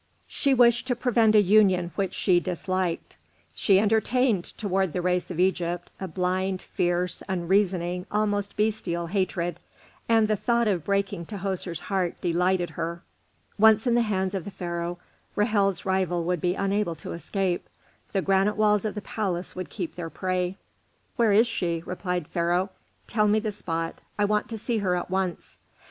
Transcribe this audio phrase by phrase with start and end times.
[0.25, 3.17] She wished to prevent a union which she disliked.
[3.53, 9.59] She entertained towards the race of Egypt, a blind, fierce, unreasoning, almost bestial hatred,
[10.09, 13.03] and the thought of breaking Tahoser's heart delighted her.
[13.59, 14.97] Once in the hands of the Pharaoh,
[15.37, 17.69] Ra'hel's rival would be unable to escape;
[18.11, 20.57] the granite walls of the palace would keep their prey.
[21.15, 22.71] "Where is she?" said Pharaoh;
[23.05, 24.01] "tell me the spot.
[24.17, 25.59] I want to see her at once."